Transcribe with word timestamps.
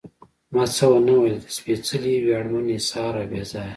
ما 0.53 0.63
څه 0.75 0.85
ونه 0.91 1.13
ویل، 1.17 1.37
د 1.43 1.47
سپېڅلي، 1.57 2.13
ویاړمن، 2.19 2.67
اېثار 2.73 3.13
او 3.21 3.25
بې 3.31 3.41
ځایه. 3.51 3.69